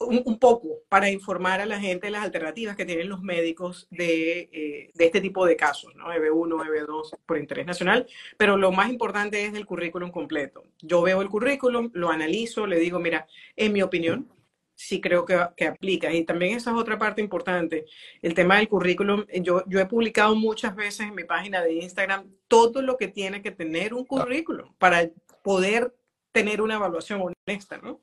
un, 0.00 0.38
poco 0.38 0.82
para 0.88 1.10
informar 1.10 1.60
a 1.60 1.66
la 1.66 1.78
gente 1.78 2.06
de 2.06 2.12
las 2.12 2.24
alternativas 2.24 2.76
que 2.76 2.86
tienen 2.86 3.08
los 3.08 3.20
médicos 3.20 3.86
de, 3.90 4.48
eh, 4.52 4.90
de 4.94 5.04
este 5.04 5.20
tipo 5.20 5.44
de 5.44 5.56
casos, 5.56 5.94
¿no? 5.94 6.06
EB1, 6.06 6.64
EB2 6.64 7.18
por 7.26 7.38
interés 7.38 7.66
nacional, 7.66 8.06
pero 8.36 8.56
lo 8.56 8.72
más 8.72 8.88
importante 8.90 9.44
es 9.44 9.54
el 9.54 9.66
currículum 9.66 10.10
completo. 10.10 10.64
Yo 10.80 11.02
veo 11.02 11.20
el 11.20 11.28
currículum, 11.28 11.90
lo 11.92 12.10
analizo, 12.10 12.66
le 12.66 12.78
digo, 12.78 12.98
mira, 12.98 13.26
en 13.56 13.72
mi 13.72 13.82
opinión, 13.82 14.28
sí 14.74 15.00
creo 15.00 15.26
que, 15.26 15.38
que 15.56 15.66
aplica. 15.66 16.12
Y 16.12 16.24
también 16.24 16.56
esa 16.56 16.70
es 16.70 16.76
otra 16.76 16.98
parte 16.98 17.20
importante, 17.20 17.84
el 18.22 18.32
tema 18.34 18.56
del 18.56 18.68
currículum. 18.68 19.26
Yo, 19.42 19.62
yo 19.66 19.80
he 19.80 19.86
publicado 19.86 20.34
muchas 20.34 20.74
veces 20.74 21.08
en 21.08 21.14
mi 21.14 21.24
página 21.24 21.62
de 21.62 21.74
Instagram 21.74 22.30
todo 22.48 22.80
lo 22.80 22.96
que 22.96 23.08
tiene 23.08 23.42
que 23.42 23.50
tener 23.50 23.92
un 23.92 24.06
currículum 24.06 24.72
para 24.78 25.10
poder 25.42 25.94
tener 26.32 26.62
una 26.62 26.76
evaluación 26.76 27.22
honesta, 27.46 27.78
¿no? 27.78 28.00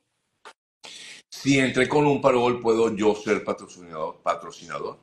Si 1.29 1.59
entré 1.59 1.87
con 1.87 2.05
un 2.07 2.21
parol, 2.21 2.59
¿puedo 2.61 2.95
yo 2.95 3.13
ser 3.15 3.43
patrocinador? 3.43 4.21
patrocinador? 4.23 4.97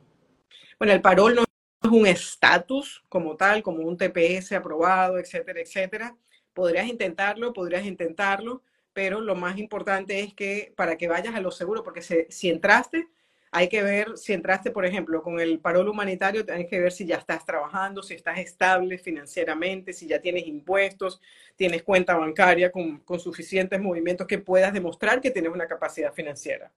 Bueno, 0.79 0.93
el 0.93 1.01
parol 1.01 1.35
no 1.35 1.43
es 1.43 1.91
un 1.91 2.07
estatus 2.07 3.05
como 3.09 3.37
tal, 3.37 3.63
como 3.63 3.83
un 3.83 3.97
TPS 3.97 4.53
aprobado, 4.53 5.19
etcétera, 5.19 5.61
etcétera. 5.61 6.17
Podrías 6.53 6.87
intentarlo, 6.87 7.53
podrías 7.53 7.85
intentarlo, 7.85 8.63
pero 8.93 9.21
lo 9.21 9.35
más 9.35 9.59
importante 9.59 10.21
es 10.21 10.35
que 10.35 10.73
para 10.77 10.97
que 10.97 11.09
vayas 11.09 11.35
a 11.35 11.41
lo 11.41 11.51
seguro, 11.51 11.83
porque 11.83 12.03
si 12.03 12.49
entraste, 12.49 13.09
hay 13.57 13.69
que 13.69 13.85
ver 13.85 14.19
si 14.19 14.33
entraste, 14.33 14.73
por 14.73 14.85
ejemplo, 14.85 15.23
con 15.23 15.39
el 15.39 15.61
parol 15.61 15.89
humanitario, 15.89 16.45
tienes 16.45 16.67
que 16.69 16.81
ver 16.81 16.91
si 16.91 17.07
ya 17.07 17.19
estás 17.19 17.47
trabajando, 17.47 18.03
si 18.03 18.15
estás 18.15 18.41
estable 18.41 18.99
financieramente, 18.99 19.93
si 19.93 20.09
ya 20.09 20.21
tienes 20.21 20.49
impuestos, 20.49 21.21
tienes 21.55 21.85
cuenta 21.85 22.17
bancaria 22.17 22.73
con, 22.73 22.99
con 23.05 23.21
suficientes 23.21 23.81
movimientos 23.81 24.27
que 24.27 24.41
puedas 24.41 24.73
demostrar 24.73 25.21
que 25.21 25.31
tienes 25.31 25.53
una 25.53 25.69
capacidad 25.69 26.13
financiera. 26.13 26.73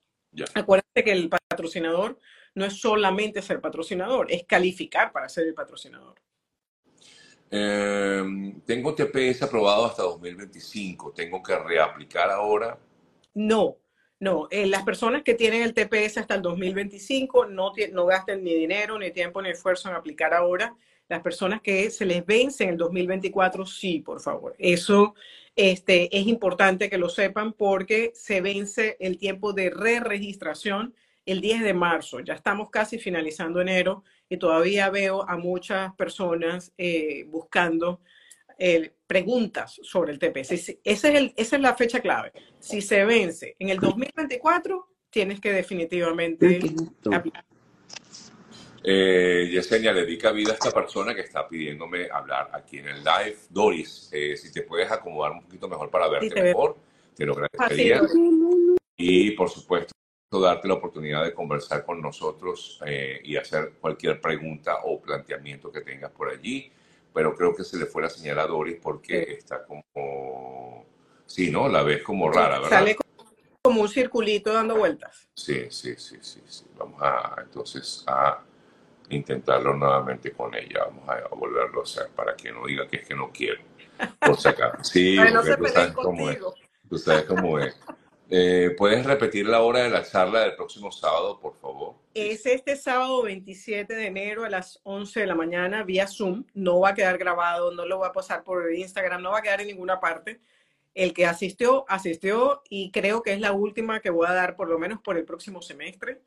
Acuérdate 0.54 1.04
que 1.04 1.12
el 1.12 1.30
patrocinador 1.30 2.20
no 2.54 2.64
es 2.64 2.80
solamente 2.80 3.42
ser 3.42 3.60
patrocinador, 3.60 4.32
es 4.32 4.44
calificar 4.44 5.12
para 5.12 5.30
ser 5.30 5.48
el 5.48 5.56
patrocinador. 5.56 6.22
Em, 7.50 8.62
tengo 8.62 8.94
TPS 8.94 9.42
aprobado 9.42 9.88
hasta 9.88 10.04
2025. 10.04 11.12
¿Tengo 11.12 11.42
que 11.42 11.58
reaplicar 11.58 12.30
ahora? 12.30 12.78
No, 13.34 13.78
no, 14.20 14.48
eh, 14.50 14.66
las 14.66 14.84
personas 14.84 15.24
que 15.24 15.36
tienen 15.36 15.62
el 15.62 15.74
TPS 15.74 16.18
hasta 16.18 16.36
el 16.36 16.42
2025 16.42 17.46
no, 17.46 17.72
no 17.92 18.06
gasten 18.06 18.44
ni 18.44 18.56
dinero, 18.56 18.98
ni 18.98 19.12
tiempo, 19.12 19.42
ni 19.42 19.50
esfuerzo 19.50 19.90
en 19.90 19.96
aplicar 19.96 20.34
ahora. 20.34 20.76
Las 21.08 21.22
personas 21.22 21.62
que 21.62 21.90
se 21.92 22.06
les 22.06 22.26
vence 22.26 22.64
en 22.64 22.72
el 22.72 22.78
2024, 22.78 23.66
sí, 23.66 24.00
por 24.00 24.20
favor. 24.20 24.56
Eso 24.58 25.14
este, 25.56 26.16
es 26.18 26.28
importante 26.28 26.90
que 26.90 26.98
lo 26.98 27.10
sepan 27.10 27.54
porque 27.54 28.12
se 28.16 28.42
vence 28.42 28.98
el 29.00 29.18
tiempo 29.18 29.54
de 29.54 29.70
re-registración 29.70 30.96
el 31.26 31.40
10 31.40 31.62
de 31.62 31.74
marzo. 31.74 32.20
Ya 32.20 32.34
estamos 32.34 32.70
casi 32.72 32.98
finalizando 32.98 33.62
enero 33.62 34.04
y 34.30 34.38
todavía 34.38 34.90
veo 34.90 35.30
a 35.30 35.38
muchas 35.38 35.94
personas 35.94 36.74
eh, 36.78 37.26
buscando 37.28 38.02
eh, 38.58 38.94
preguntas 39.06 39.80
sobre 39.84 40.14
el 40.14 40.20
TPS. 40.20 40.52
Ese 40.52 40.80
es 40.84 41.04
el, 41.04 41.34
esa 41.36 41.56
es 41.56 41.62
la 41.62 41.76
fecha 41.76 42.00
clave. 42.00 42.32
Si 42.60 42.82
se 42.82 43.06
vence 43.06 43.56
en 43.60 43.70
el 43.70 43.80
2024, 43.80 44.96
tienes 45.10 45.40
que 45.40 45.52
definitivamente 45.52 46.60
aplicar. 47.12 47.46
Eh, 48.84 49.50
Yesenia, 49.52 49.92
le 49.92 50.06
dedica 50.06 50.32
vida 50.32 50.52
a 50.52 50.54
esta 50.54 50.72
persona 50.72 51.14
que 51.14 51.22
está 51.22 51.48
pidiéndome 51.48 52.08
hablar 52.10 52.50
aquí 52.54 52.78
en 52.78 52.88
el 52.88 53.04
live. 53.04 53.36
Doris, 53.50 54.10
eh, 54.14 54.38
si 54.38 54.52
te 54.52 54.62
puedes 54.62 54.90
acomodar 54.90 55.34
un 55.34 55.42
poquito 55.42 55.68
mejor 55.68 55.90
para 55.90 56.08
verte 56.08 56.42
mejor, 56.42 56.78
te 57.16 57.26
lo 57.26 57.34
agradecería. 57.34 58.02
y 58.96 59.32
por 59.32 59.50
supuesto, 59.50 59.94
darte 60.32 60.68
la 60.68 60.76
oportunidad 60.76 61.24
de 61.24 61.34
conversar 61.34 61.86
con 61.86 62.02
nosotros 62.02 62.80
eh, 62.86 63.20
y 63.24 63.36
hacer 63.36 63.74
cualquier 63.82 64.22
pregunta 64.22 64.78
o 64.86 65.02
planteamiento 65.02 65.72
que 65.72 65.82
tengas 65.82 66.12
por 66.12 66.30
allí. 66.30 66.72
Pero 67.18 67.34
creo 67.36 67.56
que 67.56 67.64
se 67.64 67.78
le 67.78 67.88
fue 67.88 68.04
la 68.04 68.12
señal 68.12 68.38
a 68.38 68.46
Doris 68.46 68.78
porque 68.80 69.24
está 69.40 69.66
como... 69.66 70.86
Sí, 71.26 71.50
¿no? 71.50 71.68
La 71.68 71.82
ves 71.82 72.04
como 72.04 72.32
rara, 72.32 72.60
¿verdad? 72.60 72.78
Sale 72.78 72.96
como 73.64 73.82
un 73.82 73.90
circulito 73.90 74.54
dando 74.54 74.76
vueltas. 74.76 75.28
Sí, 75.34 75.66
sí, 75.72 75.96
sí, 75.98 76.18
sí, 76.22 76.44
sí. 76.46 76.66
Vamos 76.78 77.02
a 77.02 77.38
entonces 77.42 78.04
a 78.06 78.44
intentarlo 79.10 79.74
nuevamente 79.74 80.32
con 80.32 80.54
ella. 80.54 80.86
Vamos 80.86 81.10
a 81.10 81.28
volverlo 81.34 81.80
a 81.80 81.84
hacer 81.86 82.10
para 82.16 82.36
que 82.36 82.52
no 82.52 82.68
diga 82.68 82.88
que 82.88 82.98
es 82.98 83.08
que 83.08 83.16
no 83.16 83.32
quiero. 83.32 83.64
Por 84.20 84.38
si 84.38 84.50
acaso. 84.50 84.84
Sí, 84.84 85.18
porque 85.18 85.56
tú, 85.58 85.68
sabes 85.70 85.94
cómo 85.94 86.30
es. 86.30 86.40
tú 86.88 86.98
sabes 87.00 87.24
cómo 87.24 87.58
es. 87.58 87.80
Eh, 88.30 88.76
¿Puedes 88.78 89.06
repetir 89.06 89.48
la 89.48 89.62
hora 89.62 89.84
de 89.84 89.90
la 89.90 90.04
charla 90.04 90.42
del 90.42 90.56
próximo 90.56 90.92
sábado, 90.92 91.40
por 91.40 91.56
favor? 91.56 91.96
Es 92.14 92.46
este 92.46 92.76
sábado 92.76 93.24
27 93.24 93.94
de 93.94 94.08
enero 94.08 94.44
a 94.44 94.50
las 94.50 94.80
11 94.84 95.22
de 95.22 95.28
la 95.28 95.36
mañana 95.36 95.84
vía 95.84 96.08
Zoom. 96.08 96.44
No 96.54 96.82
va 96.82 96.90
a 96.90 96.94
quedar 96.94 97.18
grabado, 97.18 97.72
no 97.72 97.86
lo 97.86 98.00
voy 98.00 98.08
a 98.08 98.12
pasar 98.12 98.44
por 98.44 98.74
Instagram, 98.74 99.22
no 99.22 99.32
va 99.32 99.40
a 99.40 99.42
quedar 99.42 99.62
en 99.62 99.68
ninguna 99.68 100.00
parte. 100.00 100.42
El 100.94 101.14
que 101.14 101.26
asistió, 101.26 101.86
asistió 101.88 102.64
y 102.70 102.92
creo 102.92 103.22
que 103.22 103.34
es 103.34 103.40
la 103.40 103.52
última 103.52 104.02
que 104.02 104.10
voy 104.10 104.28
a 104.28 104.34
dar 104.34 104.56
por 104.56 104.68
lo 104.68 104.80
menos 104.80 105.00
por 105.00 105.18
el 105.18 105.26
próximo 105.26 105.62
semestre. 105.62 106.22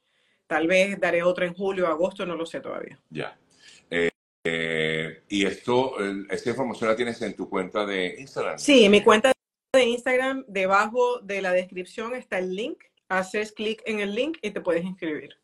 Tal 0.46 0.68
vez 0.68 0.98
daré 0.98 1.22
otra 1.22 1.44
en 1.44 1.54
julio, 1.54 1.86
agosto, 1.86 2.24
no 2.24 2.34
lo 2.34 2.46
sé 2.46 2.60
todavía. 2.60 2.98
Ya. 3.10 3.36
Eh, 3.90 4.10
eh, 4.44 5.22
y 5.28 5.44
esto, 5.44 5.96
esta 6.30 6.50
información 6.50 6.88
la 6.88 6.96
tienes 6.96 7.20
en 7.20 7.34
tu 7.34 7.48
cuenta 7.48 7.84
de 7.84 8.16
Instagram. 8.20 8.58
Sí, 8.58 8.84
en 8.84 8.92
mi 8.92 9.02
cuenta 9.02 9.32
de 9.72 9.84
Instagram, 9.84 10.44
debajo 10.48 11.20
de 11.20 11.42
la 11.42 11.52
descripción 11.52 12.14
está 12.14 12.38
el 12.38 12.54
link. 12.54 12.78
Haces 13.08 13.52
clic 13.52 13.82
en 13.86 14.00
el 14.00 14.14
link 14.14 14.38
y 14.42 14.50
te 14.50 14.60
puedes 14.60 14.84
inscribir. 14.84 15.36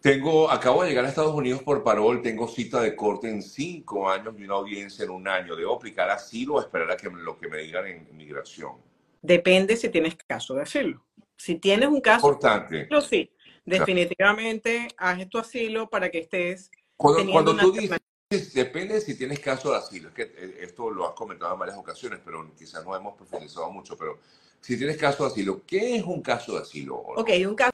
Tengo, 0.00 0.50
acabo 0.50 0.82
de 0.82 0.88
llegar 0.88 1.04
a 1.04 1.08
Estados 1.08 1.34
Unidos 1.34 1.62
por 1.62 1.84
parol, 1.84 2.22
tengo 2.22 2.48
cita 2.48 2.80
de 2.80 2.96
corte 2.96 3.28
en 3.28 3.42
cinco 3.42 4.08
años 4.08 4.34
y 4.38 4.44
una 4.44 4.54
audiencia 4.54 5.04
en 5.04 5.10
un 5.10 5.28
año. 5.28 5.54
¿Debo 5.54 5.74
aplicar 5.74 6.08
asilo 6.08 6.54
o 6.54 6.60
esperar 6.60 6.90
a 6.90 6.96
que 6.96 7.10
lo 7.10 7.38
que 7.38 7.48
me 7.48 7.58
digan 7.58 7.86
en 7.86 8.16
migración? 8.16 8.72
Depende 9.20 9.76
si 9.76 9.90
tienes 9.90 10.16
caso 10.16 10.54
de 10.54 10.62
asilo. 10.62 11.04
Si 11.36 11.56
tienes 11.56 11.88
un 11.88 12.00
caso, 12.00 12.26
importante. 12.26 12.88
sí 13.08 13.30
definitivamente 13.64 14.88
haz 14.96 15.28
tu 15.28 15.38
asilo 15.38 15.88
para 15.88 16.10
que 16.10 16.18
estés. 16.18 16.70
Cuando, 16.96 17.32
cuando 17.32 17.56
tú 17.56 17.72
dices, 17.72 17.99
depende 18.30 19.00
si 19.00 19.16
tienes 19.16 19.40
caso 19.40 19.72
de 19.72 19.78
asilo, 19.78 20.08
es 20.08 20.14
que 20.14 20.22
eh, 20.22 20.58
esto 20.60 20.88
lo 20.88 21.08
has 21.08 21.14
comentado 21.14 21.52
en 21.52 21.58
varias 21.58 21.76
ocasiones, 21.76 22.20
pero 22.24 22.48
quizás 22.56 22.84
no 22.84 22.94
hemos 22.94 23.16
profundizado 23.16 23.70
mucho, 23.72 23.96
pero 23.96 24.20
si 24.60 24.78
tienes 24.78 24.96
caso 24.96 25.24
de 25.24 25.30
asilo, 25.30 25.62
¿qué 25.66 25.96
es 25.96 26.04
un 26.04 26.22
caso 26.22 26.54
de 26.54 26.60
asilo? 26.60 26.96
Ok, 26.96 27.30
un 27.44 27.56
caso, 27.56 27.72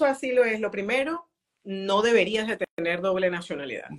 de 0.00 0.06
asilo 0.06 0.44
es 0.44 0.60
lo 0.60 0.70
primero, 0.70 1.28
no 1.64 2.00
deberías 2.00 2.48
de 2.48 2.58
tener 2.76 3.02
doble 3.02 3.28
nacionalidad, 3.28 3.90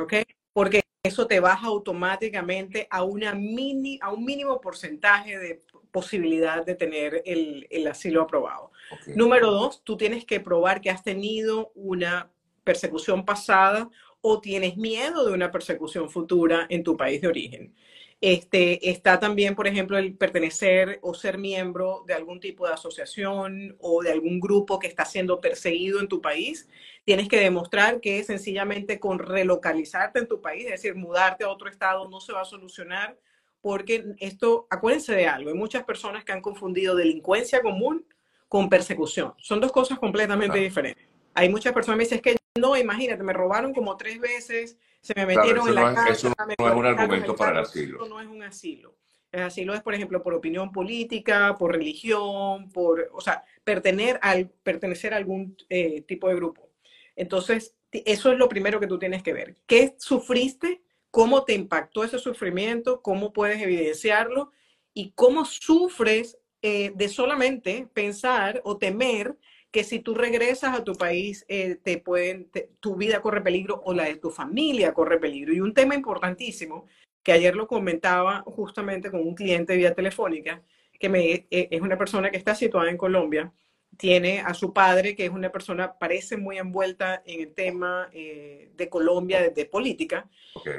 ¿ok? 0.00 0.14
Porque 0.54 0.82
eso 1.02 1.26
te 1.26 1.38
baja 1.38 1.66
automáticamente 1.66 2.88
a, 2.90 3.02
una 3.02 3.34
mini, 3.34 3.98
a 4.00 4.12
un 4.12 4.24
mínimo 4.24 4.58
porcentaje 4.58 5.38
de 5.38 5.62
posibilidad 5.90 6.64
de 6.64 6.76
tener 6.76 7.22
el, 7.26 7.66
el 7.70 7.86
asilo 7.86 8.22
aprobado. 8.22 8.72
Número 9.14 9.50
dos, 9.50 9.82
tú 9.84 9.98
tienes 9.98 10.24
que 10.24 10.40
probar 10.40 10.80
que 10.80 10.90
has 10.90 11.02
tenido 11.02 11.72
una 11.74 12.30
persecución 12.64 13.24
pasada 13.24 13.88
o 14.28 14.40
tienes 14.40 14.76
miedo 14.76 15.24
de 15.24 15.32
una 15.32 15.52
persecución 15.52 16.10
futura 16.10 16.66
en 16.68 16.82
tu 16.82 16.96
país 16.96 17.20
de 17.20 17.28
origen. 17.28 17.72
Este, 18.20 18.90
está 18.90 19.20
también, 19.20 19.54
por 19.54 19.68
ejemplo, 19.68 19.96
el 19.98 20.16
pertenecer 20.16 20.98
o 21.00 21.14
ser 21.14 21.38
miembro 21.38 22.02
de 22.08 22.14
algún 22.14 22.40
tipo 22.40 22.66
de 22.66 22.72
asociación 22.72 23.76
o 23.78 24.02
de 24.02 24.10
algún 24.10 24.40
grupo 24.40 24.80
que 24.80 24.88
está 24.88 25.04
siendo 25.04 25.40
perseguido 25.40 26.00
en 26.00 26.08
tu 26.08 26.20
país. 26.20 26.68
Tienes 27.04 27.28
que 27.28 27.38
demostrar 27.38 28.00
que 28.00 28.24
sencillamente 28.24 28.98
con 28.98 29.20
relocalizarte 29.20 30.18
en 30.18 30.26
tu 30.26 30.40
país, 30.40 30.64
es 30.64 30.72
decir, 30.72 30.96
mudarte 30.96 31.44
a 31.44 31.48
otro 31.48 31.68
estado, 31.68 32.08
no 32.08 32.18
se 32.20 32.32
va 32.32 32.40
a 32.40 32.46
solucionar, 32.46 33.16
porque 33.60 34.06
esto, 34.18 34.66
acuérdense 34.70 35.14
de 35.14 35.28
algo, 35.28 35.50
hay 35.50 35.56
muchas 35.56 35.84
personas 35.84 36.24
que 36.24 36.32
han 36.32 36.42
confundido 36.42 36.96
delincuencia 36.96 37.62
común 37.62 38.04
con 38.48 38.68
persecución. 38.68 39.34
Son 39.38 39.60
dos 39.60 39.70
cosas 39.70 40.00
completamente 40.00 40.58
diferentes. 40.58 41.06
Hay 41.32 41.48
muchas 41.48 41.72
personas 41.72 41.94
que 41.94 41.98
me 41.98 42.04
dicen 42.04 42.20
que 42.20 42.45
no, 42.56 42.76
imagínate, 42.76 43.22
me 43.22 43.32
robaron 43.32 43.72
como 43.72 43.96
tres 43.96 44.18
veces, 44.18 44.78
se 45.00 45.14
me 45.14 45.26
metieron 45.26 45.68
en 45.68 45.74
la 45.74 45.94
casa. 45.94 46.08
Eso 46.10 46.32
no 46.36 46.68
es 46.68 46.74
un 46.74 46.86
argumento 46.86 47.36
para 47.36 47.52
el 47.52 47.58
asilo. 47.58 47.98
Eso 47.98 48.08
no 48.08 48.20
es 48.20 48.26
un 48.26 48.42
asilo. 48.42 48.96
El 49.32 49.42
asilo 49.42 49.74
es, 49.74 49.82
por 49.82 49.94
ejemplo, 49.94 50.22
por 50.22 50.34
opinión 50.34 50.72
política, 50.72 51.56
por 51.58 51.72
religión, 51.72 52.70
por, 52.70 53.10
o 53.12 53.20
sea, 53.20 53.44
pertenecer, 53.64 54.18
al, 54.22 54.48
pertenecer 54.48 55.12
a 55.12 55.18
algún 55.18 55.56
eh, 55.68 56.02
tipo 56.02 56.28
de 56.28 56.36
grupo. 56.36 56.70
Entonces, 57.14 57.74
eso 57.90 58.32
es 58.32 58.38
lo 58.38 58.48
primero 58.48 58.80
que 58.80 58.86
tú 58.86 58.98
tienes 58.98 59.22
que 59.22 59.32
ver. 59.32 59.56
¿Qué 59.66 59.94
sufriste? 59.98 60.82
¿Cómo 61.10 61.44
te 61.44 61.54
impactó 61.54 62.04
ese 62.04 62.18
sufrimiento? 62.18 63.02
¿Cómo 63.02 63.32
puedes 63.32 63.60
evidenciarlo? 63.60 64.52
¿Y 64.92 65.12
cómo 65.12 65.44
sufres 65.44 66.38
eh, 66.62 66.92
de 66.94 67.08
solamente 67.08 67.88
pensar 67.92 68.60
o 68.64 68.76
temer 68.78 69.36
que 69.76 69.84
si 69.84 70.00
tú 70.00 70.14
regresas 70.14 70.74
a 70.74 70.84
tu 70.84 70.94
país, 70.94 71.44
eh, 71.48 71.76
te 71.76 71.98
pueden, 71.98 72.50
tu 72.80 72.96
vida 72.96 73.20
corre 73.20 73.42
peligro 73.42 73.82
o 73.84 73.92
la 73.92 74.04
de 74.04 74.16
tu 74.16 74.30
familia 74.30 74.94
corre 74.94 75.18
peligro. 75.18 75.52
Y 75.52 75.60
un 75.60 75.74
tema 75.74 75.94
importantísimo, 75.94 76.86
que 77.22 77.32
ayer 77.32 77.54
lo 77.54 77.66
comentaba 77.66 78.42
justamente 78.46 79.10
con 79.10 79.20
un 79.20 79.34
cliente 79.34 79.76
vía 79.76 79.94
telefónica, 79.94 80.62
que 80.98 81.10
me, 81.10 81.46
eh, 81.50 81.68
es 81.70 81.82
una 81.82 81.98
persona 81.98 82.30
que 82.30 82.38
está 82.38 82.54
situada 82.54 82.88
en 82.88 82.96
Colombia, 82.96 83.52
tiene 83.96 84.40
a 84.40 84.54
su 84.54 84.72
padre, 84.72 85.14
que 85.14 85.26
es 85.26 85.30
una 85.30 85.50
persona, 85.50 85.98
parece 85.98 86.36
muy 86.36 86.58
envuelta 86.58 87.22
en 87.26 87.40
el 87.40 87.54
tema 87.54 88.08
eh, 88.12 88.70
de 88.76 88.88
Colombia, 88.88 89.50
de, 89.50 89.64
política, 89.66 90.28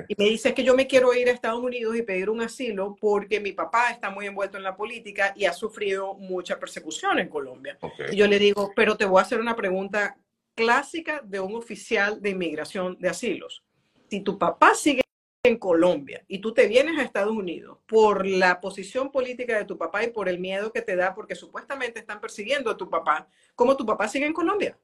y 0.08 0.16
me 0.18 0.26
dice 0.26 0.54
que 0.54 0.64
yo 0.64 0.76
me 0.76 0.88
quiero 0.88 1.14
ir 1.14 1.28
a 1.28 1.32
Estados 1.32 1.62
Unidos 1.62 1.96
y 1.96 2.02
pedir 2.02 2.30
un 2.30 2.42
asilo 2.42 2.96
porque 3.00 3.40
mi 3.40 3.52
papá 3.52 3.92
está 3.92 4.10
muy 4.10 4.26
envuelto 4.26 4.58
en 4.58 4.64
la 4.64 4.76
política 4.76 5.34
y 5.36 5.46
ha 5.46 5.54
sufrido 5.54 6.16
mucha 6.16 6.60
persecución 6.60 7.20
en 7.20 7.30
Colombia. 7.30 7.78
Y 8.12 8.16
yo 8.16 8.28
le 8.28 8.40
digo, 8.40 8.72
pero 8.76 8.98
te 8.98 9.06
voy 9.06 9.20
a 9.20 9.24
hacer 9.24 9.40
una 9.40 9.56
pregunta 9.56 10.18
clásica 10.56 11.22
de 11.24 11.40
un 11.40 11.56
oficial 11.56 12.22
de 12.22 12.32
inmigración 12.32 12.98
de 13.00 13.10
asilos. 13.10 13.64
Si 14.10 14.22
tu 14.22 14.38
papá 14.38 14.74
sigue 14.74 15.02
en 15.48 15.58
Colombia 15.58 16.24
y 16.28 16.40
tú 16.40 16.54
te 16.54 16.68
vienes 16.68 16.98
a 16.98 17.04
Estados 17.04 17.36
Unidos 17.36 17.80
por 17.88 18.26
la 18.26 18.62
posición 18.62 19.12
política 19.12 19.58
de 19.58 19.66
tu 19.66 19.78
papá 19.78 20.04
y 20.04 20.12
por 20.12 20.30
el 20.30 20.40
miedo 20.40 20.72
que 20.72 20.82
te 20.82 20.96
da 20.96 21.16
porque 21.16 21.36
supuestamente 21.36 22.00
están 22.00 22.22
persiguiendo 22.22 22.70
a 22.70 22.78
tu 22.78 22.90
papá, 22.90 23.28
¿cómo 23.56 23.76
tu 23.76 23.86
papá 23.86 24.08
sigue 24.08 24.26
en 24.26 24.34
Colombia? 24.34 24.78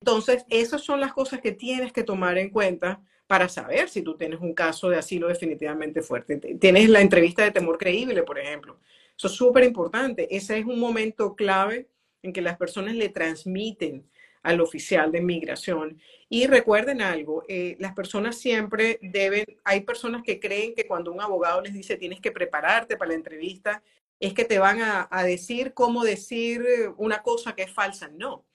Entonces, 0.00 0.44
esas 0.48 0.82
son 0.82 1.00
las 1.00 1.12
cosas 1.12 1.40
que 1.40 1.52
tienes 1.52 1.92
que 1.92 2.02
tomar 2.02 2.38
en 2.38 2.50
cuenta 2.50 3.02
para 3.26 3.48
saber 3.48 3.88
si 3.88 4.02
tú 4.02 4.16
tienes 4.16 4.40
un 4.40 4.54
caso 4.54 4.88
de 4.88 4.98
asilo 4.98 5.28
definitivamente 5.28 6.02
fuerte. 6.02 6.36
Tienes 6.36 6.88
la 6.88 7.00
entrevista 7.00 7.42
de 7.42 7.50
temor 7.50 7.76
creíble, 7.76 8.22
por 8.22 8.38
ejemplo. 8.38 8.78
Eso 9.16 9.26
es 9.26 9.32
súper 9.32 9.64
importante. 9.64 10.34
Ese 10.34 10.58
es 10.58 10.64
un 10.64 10.78
momento 10.78 11.34
clave 11.34 11.88
en 12.22 12.32
que 12.32 12.42
las 12.42 12.56
personas 12.56 12.94
le 12.94 13.08
transmiten 13.08 14.08
al 14.46 14.60
oficial 14.60 15.10
de 15.10 15.20
migración. 15.20 15.98
Y 16.28 16.46
recuerden 16.46 17.02
algo, 17.02 17.42
eh, 17.48 17.76
las 17.80 17.94
personas 17.94 18.38
siempre 18.38 19.00
deben, 19.02 19.44
hay 19.64 19.80
personas 19.80 20.22
que 20.22 20.38
creen 20.38 20.72
que 20.72 20.86
cuando 20.86 21.10
un 21.10 21.20
abogado 21.20 21.60
les 21.60 21.74
dice 21.74 21.96
tienes 21.96 22.20
que 22.20 22.30
prepararte 22.30 22.96
para 22.96 23.08
la 23.08 23.16
entrevista, 23.16 23.82
es 24.20 24.34
que 24.34 24.44
te 24.44 24.60
van 24.60 24.80
a, 24.80 25.08
decir 25.24 25.74
cómo 25.74 26.04
decir 26.04 26.64
una 26.96 27.22
cosa 27.22 27.56
que 27.56 27.62
es 27.62 27.72
falsa. 27.72 28.08
No. 28.08 28.46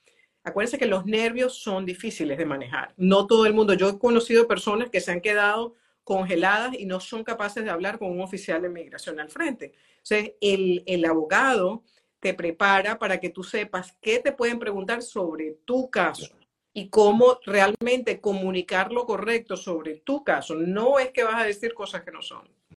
Acuérdense 0.44 0.80
que 0.80 0.86
los 0.86 1.06
nervios 1.06 1.62
son 1.62 1.86
difíciles 1.86 2.38
de 2.38 2.46
manejar. 2.46 2.94
No 2.96 3.28
todo 3.28 3.46
el 3.46 3.54
mundo. 3.54 3.74
Yo 3.74 3.90
he 3.90 4.00
conocido 4.00 4.48
personas 4.48 4.90
que 4.90 5.02
se 5.02 5.12
han 5.12 5.22
quedado 5.22 5.76
congeladas 6.06 6.74
y 6.80 6.86
no 6.86 7.02
son 7.02 7.24
capaces 7.26 7.64
de 7.66 7.70
hablar 7.70 8.00
con 8.00 8.12
un 8.12 8.22
oficial 8.22 8.62
de 8.62 8.70
migración 8.70 9.20
al 9.20 9.30
frente. 9.30 9.74
Entonces, 9.98 10.36
el, 10.40 10.84
el 10.88 11.06
abogado 11.06 11.84
te 12.22 12.34
prepara 12.34 12.98
para 12.98 13.20
que 13.20 13.30
tú 13.30 13.44
sepas 13.44 13.98
qué 14.00 14.20
te 14.20 14.32
pueden 14.32 14.60
preguntar 14.60 15.02
sobre 15.02 15.58
tu 15.66 15.90
caso. 15.90 16.30
y 16.74 16.88
cómo 16.88 17.38
realmente 17.46 18.22
comunicar 18.22 18.94
lo 18.94 19.06
correcto 19.06 19.58
sobre 19.58 19.98
tu 19.98 20.24
caso. 20.24 20.56
No 20.56 21.00
es 21.00 21.12
que 21.12 21.26
vas 21.26 21.42
a 21.42 21.46
decir 21.46 21.74
cosas 21.74 22.04
que 22.04 22.12
no 22.12 22.22
son. 22.22 22.48